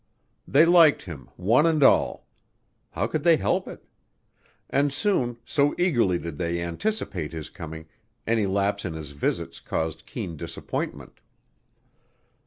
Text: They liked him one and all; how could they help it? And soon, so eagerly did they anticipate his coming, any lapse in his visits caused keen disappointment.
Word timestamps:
They 0.47 0.65
liked 0.65 1.03
him 1.03 1.29
one 1.35 1.67
and 1.67 1.83
all; 1.83 2.25
how 2.89 3.05
could 3.05 3.21
they 3.21 3.37
help 3.37 3.67
it? 3.67 3.83
And 4.67 4.91
soon, 4.91 5.37
so 5.45 5.75
eagerly 5.77 6.17
did 6.17 6.39
they 6.39 6.59
anticipate 6.59 7.33
his 7.33 7.51
coming, 7.51 7.85
any 8.25 8.47
lapse 8.47 8.83
in 8.83 8.95
his 8.95 9.11
visits 9.11 9.59
caused 9.59 10.07
keen 10.07 10.37
disappointment. 10.37 11.19